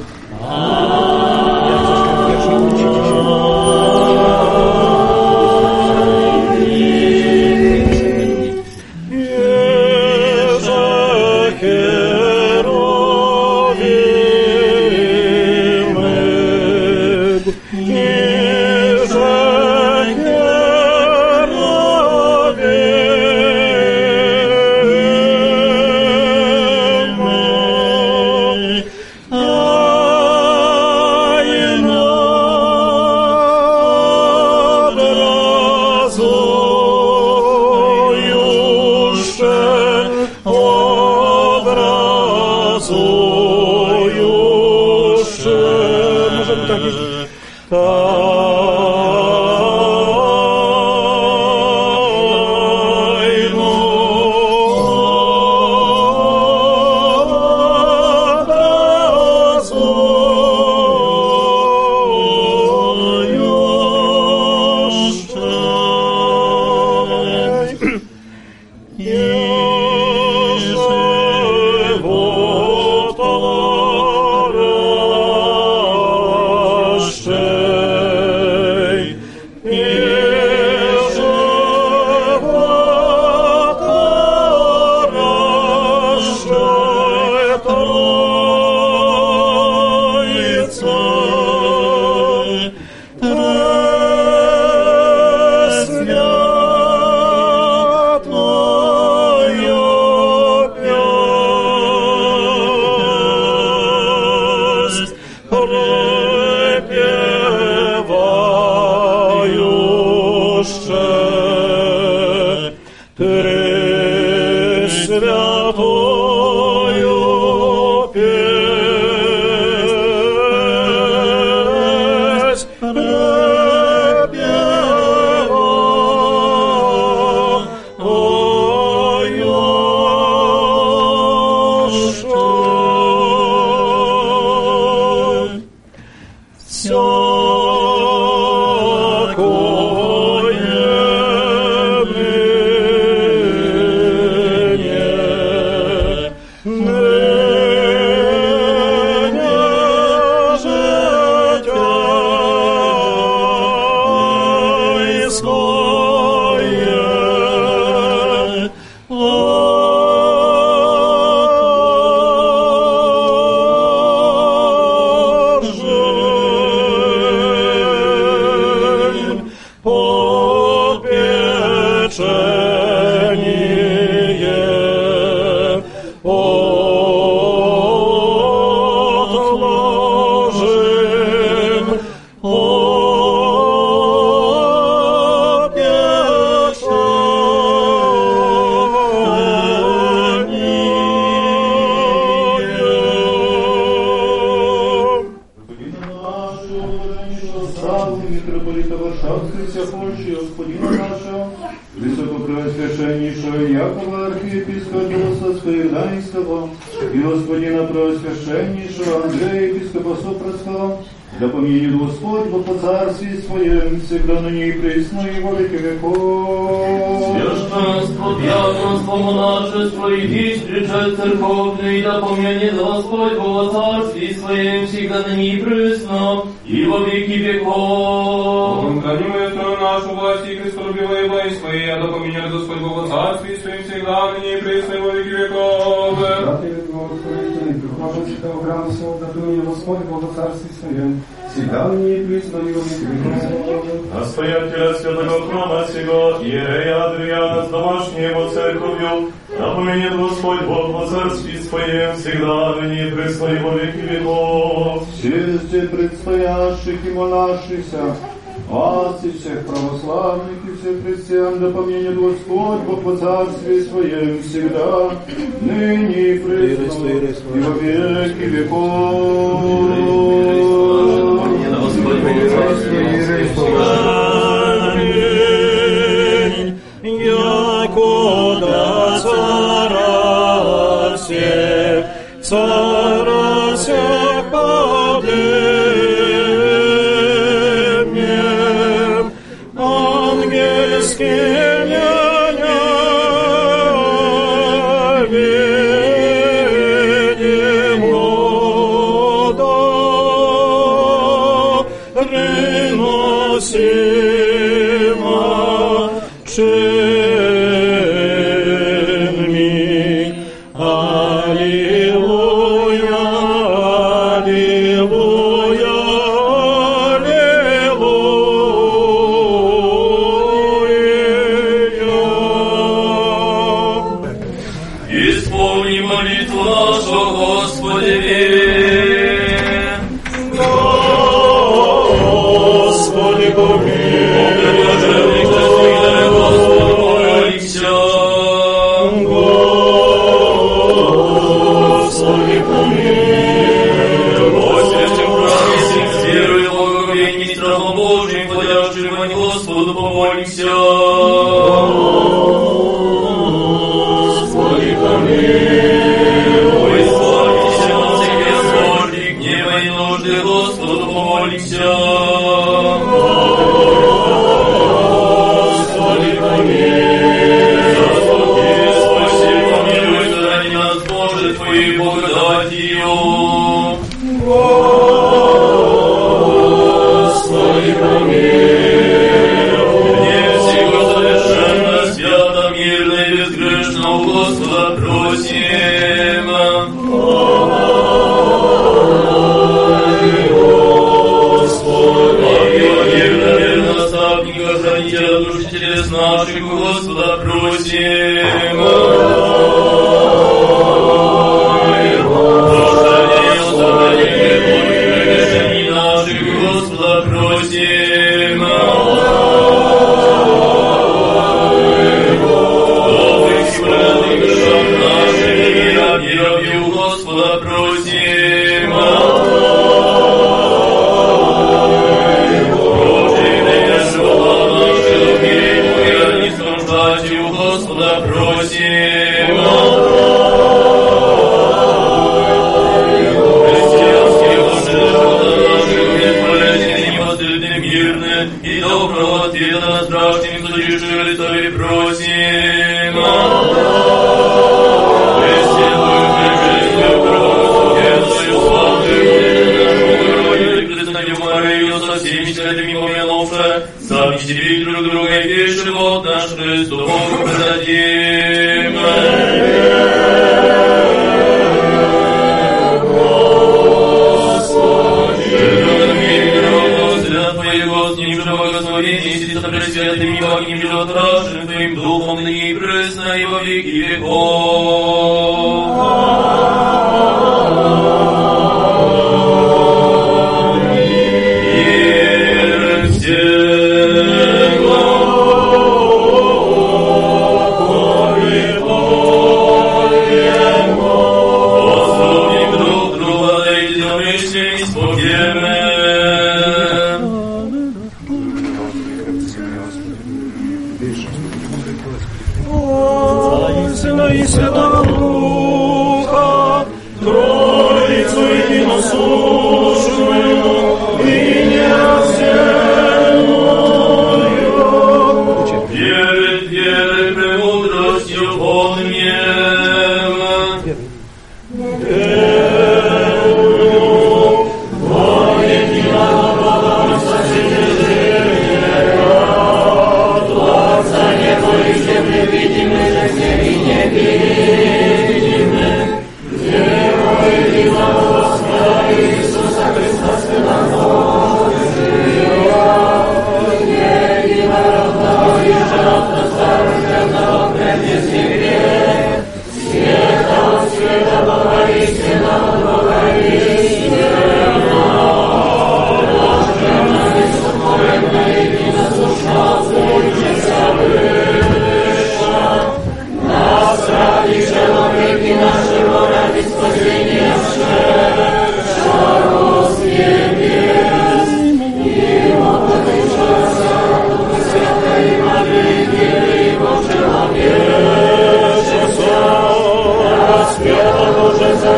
[395.13, 398.42] Наставника, хранителя души телес наших, Господа просим.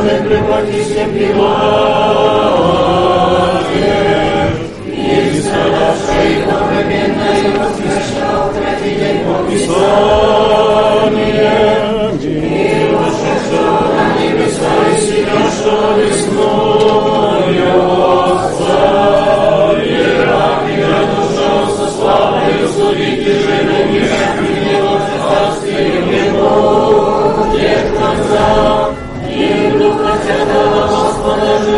[0.04, 0.84] siempre por ti.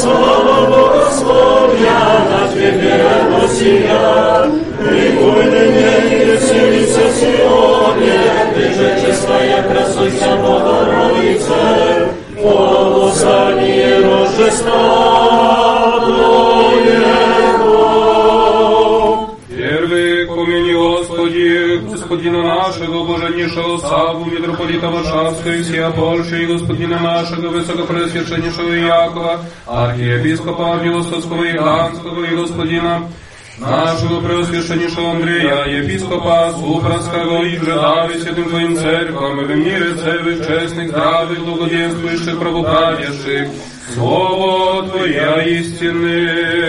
[0.00, 2.94] Sława błogosławiana Ciebie,
[3.30, 4.46] Rosja,
[4.78, 8.20] Пригодны мне и веселиться Сионе,
[8.54, 11.60] Ты же чистая красуйся, Богородице,
[12.42, 15.79] Полусание рождества.
[22.30, 30.80] господина нашего, блаженнейшего Саву, митрополита Варшавского и всея Польши, и господина нашего, высокопресвященнейшего Якова, архиепископа
[30.82, 33.08] Милостовского и Ганского, и господина
[33.58, 40.90] нашего преосвященнейшего Андрея, епископа Супранского и предали святым Твоим церквам, и в мире церкви честных,
[40.90, 43.48] здравых, благоденствующих, правоправящих,
[43.94, 46.59] Слово Твоя истины.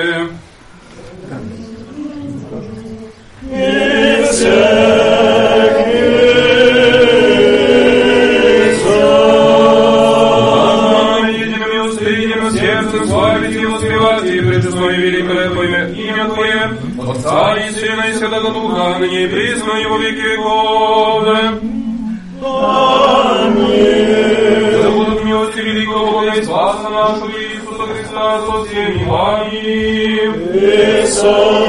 [31.11, 31.60] soul.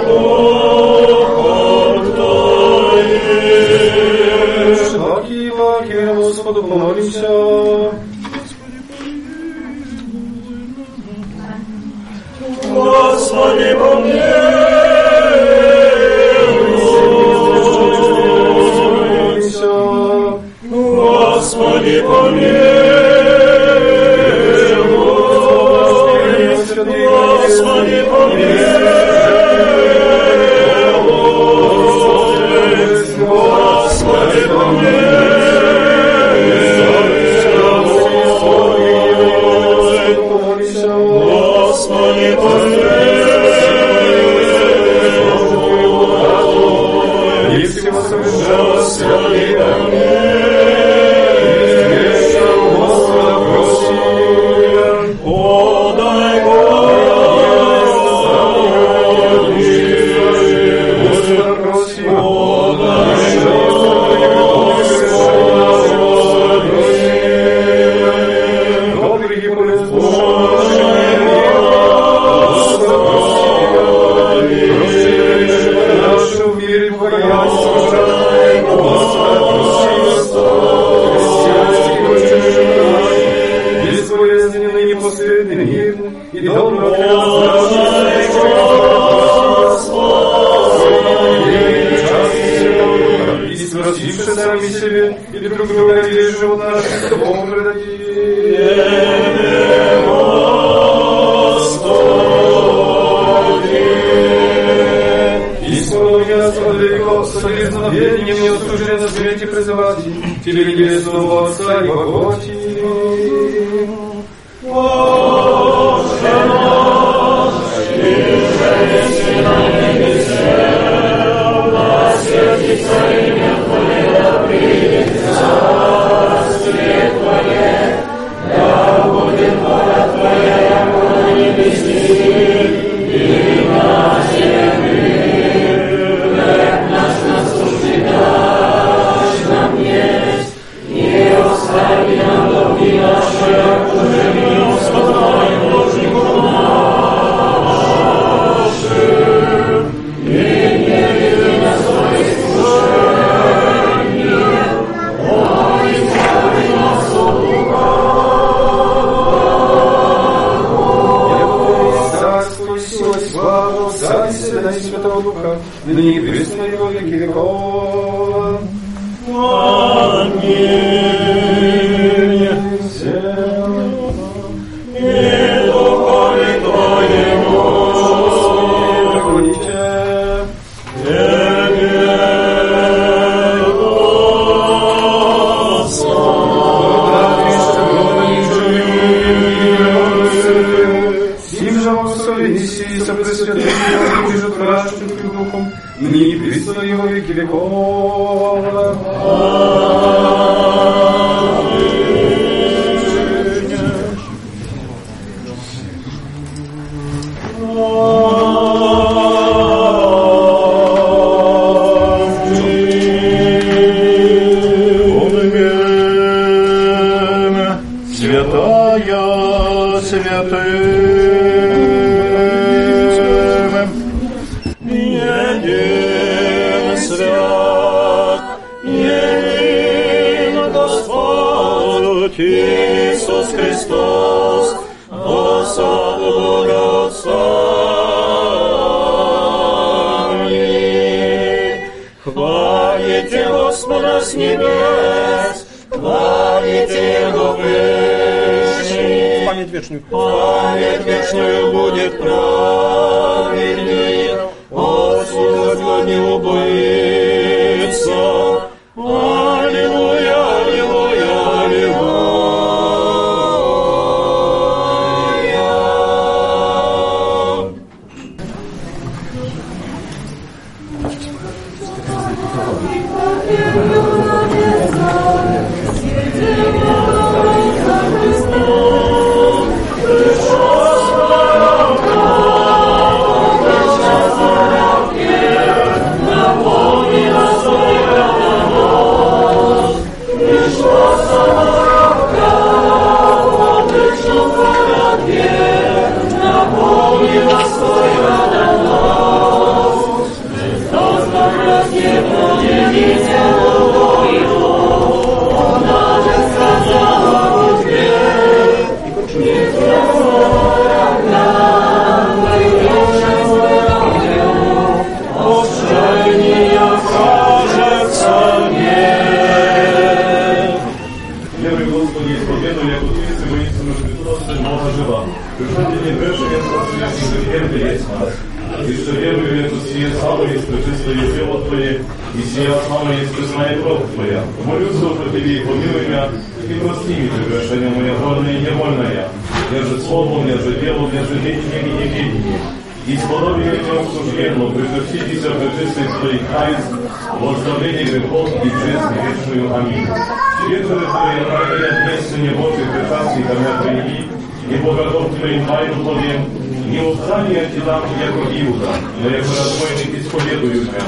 [355.05, 356.43] родовственной тайну Твоем,
[356.91, 358.93] не устали от тебя, яко Иуда,
[359.23, 361.05] но яко разбойник исповедую меня.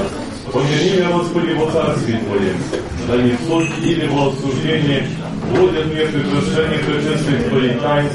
[0.51, 2.57] Помяни меня, Господи, во царстве Твоем,
[3.07, 5.07] да не в суд или во осуждение
[5.49, 8.09] вводят мне прегрешение предшествий Твоих тайн,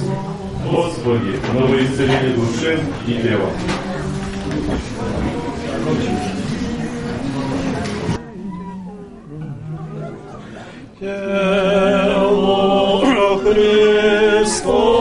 [0.70, 3.50] Господи, но во исцеление души и тела.
[11.00, 12.50] Тело
[13.42, 14.99] Христос.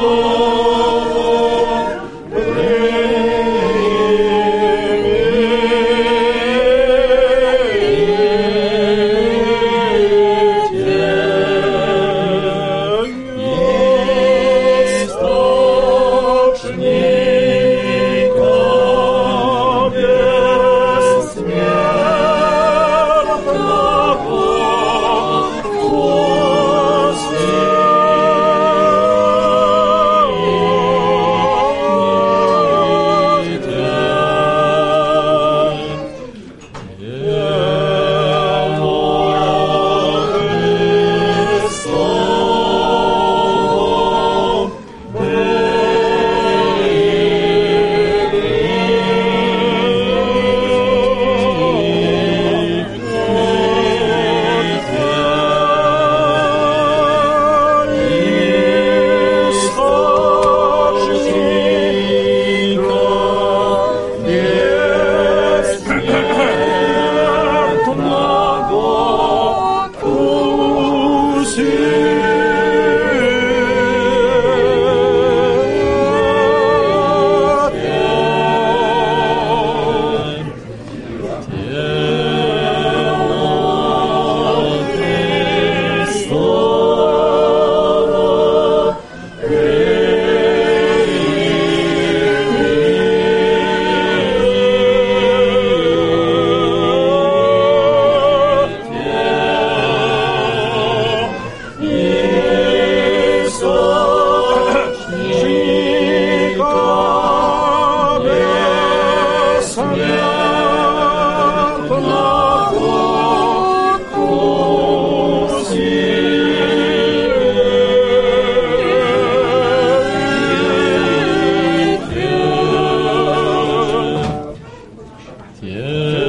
[125.61, 126.28] Yeah.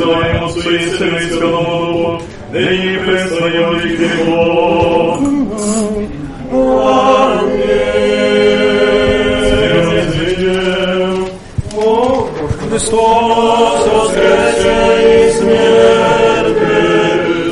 [0.00, 2.22] славим Отцу и Сыну и Святому Духу,
[2.52, 5.20] ныне и пресно и во веки веков.
[6.52, 7.70] Аминь.
[12.70, 16.76] Христос воскресе и смерти,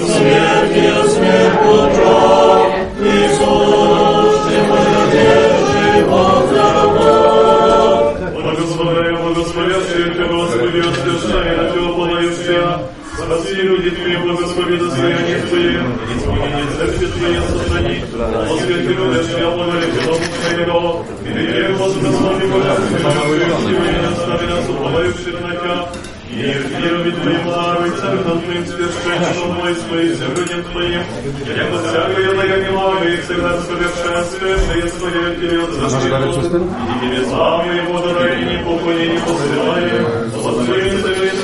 [0.06, 2.70] смерти, смерть утра,
[3.02, 6.68] Иисус, ты моя держи, Господи,
[8.54, 9.74] Господи, Господи,
[10.28, 11.67] Господи, Господи,
[13.28, 15.84] Спаси люди Твои, благослови достояние Твое,
[16.16, 17.96] исполнение церкви Твоей сохрани.
[18.54, 24.66] Освети любящая, благоволите Дому Твоего, и Тебе, возблагослови Божественную, и остави нас,
[25.42, 25.88] на Тебя.
[26.30, 26.42] И
[26.80, 31.02] веруй Твоим лавой, царством Твоим священником войской, землянем Твоим,
[31.54, 38.64] яко всякое наявила, и всегда совершенствуешь, и Твое вперед защиту, и небеса моего дорогие, не
[38.64, 40.04] покой, не посылаем,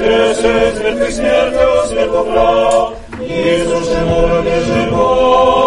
[0.00, 2.24] veces, ver tus nervios, ver tu
[3.22, 5.59] y sus temores de voz.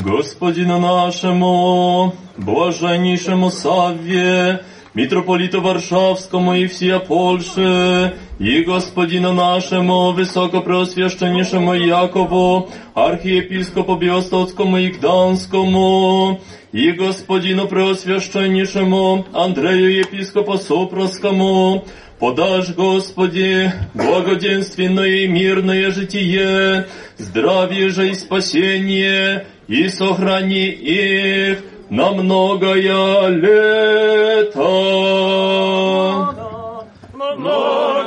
[0.00, 4.62] Господину нашему, блаженнейшему Савве,
[4.92, 16.40] митрополиту Варшавскому и всея Польши, и господину нашему, высокопреосвященнейшему Якову, архиепископу Биостоцкому и Гданскому,
[16.72, 21.86] и господину преосвященнейшему Андрею епископу Сопроскому,
[22.18, 33.29] подашь, Господи, благоденственное и мирное житие, здравие же и спасение, и сохрани их на многое
[33.29, 34.59] лето.
[37.13, 38.00] Многое,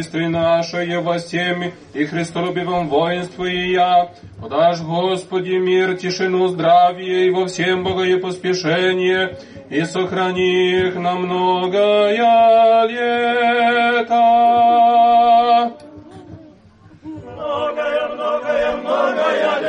[0.00, 4.10] Истории нашей во всеми и Христолюбивом воинстве я.
[4.40, 12.86] Подашь, Господи, мир, тишину, здравие и во всем богое поспешение, и сохрани их на многое
[12.86, 14.14] лето.
[17.02, 19.59] Многое, многое, многое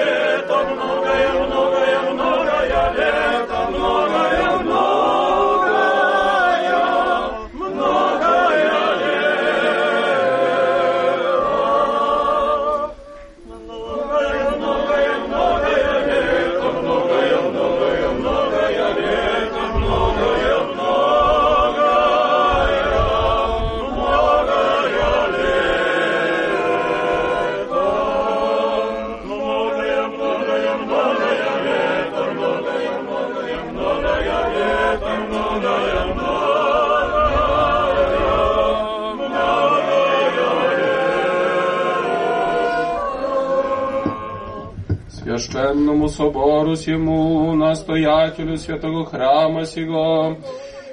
[45.62, 50.38] Священному собору сему, настоятелю святого храма сего,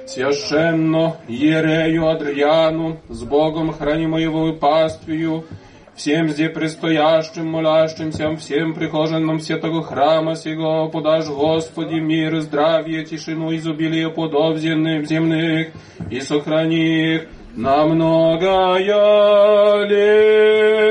[0.05, 5.45] священно Ерею Адриану, с Богом хранимого паствию,
[5.95, 6.51] всем здесь
[7.49, 14.09] молящимся, всем прихожанам святого храма сего, подашь Господи мир, здравие, тишину, изобилие
[14.59, 15.69] земных, земных,
[16.11, 18.77] и сохрани их на многое
[19.87, 20.89] лето.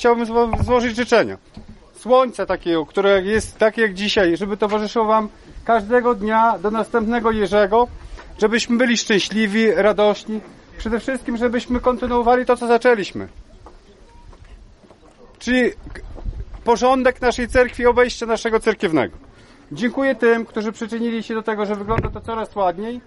[0.00, 1.38] Chciałbym zło- złożyć życzenia.
[1.94, 5.28] Słońca takiego, które jest takie jak dzisiaj, żeby towarzyszyło Wam
[5.64, 7.88] każdego dnia do następnego Jerzego,
[8.38, 10.40] żebyśmy byli szczęśliwi, radośni.
[10.78, 13.28] Przede wszystkim, żebyśmy kontynuowali to, co zaczęliśmy.
[15.38, 15.70] Czyli
[16.64, 19.16] porządek naszej cerkwi, obejście naszego cerkiewnego.
[19.72, 23.00] Dziękuję tym, którzy przyczynili się do tego, że wygląda to coraz ładniej.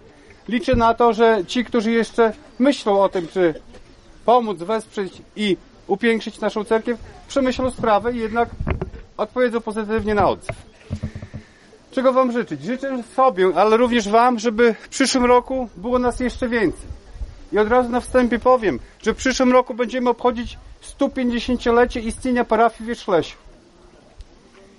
[0.47, 3.53] Liczę na to, że ci, którzy jeszcze myślą o tym, czy
[4.25, 5.57] pomóc, wesprzeć i
[5.93, 8.49] upiększyć naszą cerkiew, przemyślą sprawę i jednak
[9.17, 10.55] odpowiedzą pozytywnie na odzew.
[11.91, 12.61] Czego Wam życzyć?
[12.63, 16.87] Życzę sobie, ale również Wam, żeby w przyszłym roku było nas jeszcze więcej.
[17.51, 20.57] I od razu na wstępie powiem, że w przyszłym roku będziemy obchodzić
[20.99, 23.37] 150-lecie istnienia parafii w Wierzchlesiu.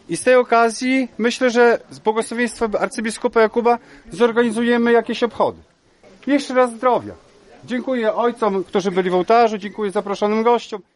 [0.08, 3.78] I z tej okazji myślę, że z błogosławieństwa arcybiskupa Jakuba
[4.12, 5.58] zorganizujemy jakieś obchody.
[6.26, 7.14] Jeszcze raz zdrowia.
[7.64, 10.82] Dziękuję ojcom, którzy byli w ołtarzu, dziękuję zaproszonym gościom.